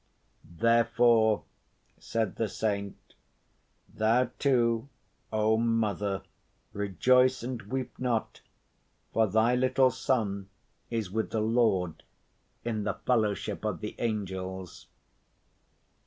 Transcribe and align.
Therefore,' 0.43 1.43
said 1.99 2.37
the 2.37 2.49
saint, 2.49 2.97
'thou, 3.93 4.31
too, 4.39 4.89
O 5.31 5.57
mother, 5.57 6.23
rejoice 6.73 7.43
and 7.43 7.61
weep 7.61 7.99
not, 7.99 8.41
for 9.13 9.27
thy 9.27 9.53
little 9.53 9.91
son 9.91 10.49
is 10.89 11.11
with 11.11 11.29
the 11.29 11.39
Lord 11.41 12.01
in 12.65 12.83
the 12.83 12.95
fellowship 12.95 13.63
of 13.63 13.79
the 13.79 13.93
angels. 13.99 14.87